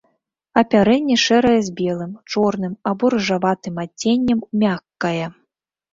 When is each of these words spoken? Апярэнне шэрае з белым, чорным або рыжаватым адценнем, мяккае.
Апярэнне 0.61 1.17
шэрае 1.25 1.59
з 1.67 1.73
белым, 1.83 2.13
чорным 2.31 2.73
або 2.93 3.05
рыжаватым 3.15 3.75
адценнем, 3.85 4.39
мяккае. 4.65 5.27